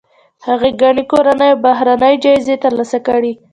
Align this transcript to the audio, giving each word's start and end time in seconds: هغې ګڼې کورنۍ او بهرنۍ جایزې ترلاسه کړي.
هغې 0.47 0.71
ګڼې 0.81 1.03
کورنۍ 1.11 1.49
او 1.53 1.61
بهرنۍ 1.65 2.13
جایزې 2.23 2.55
ترلاسه 2.63 2.97
کړي. 3.07 3.33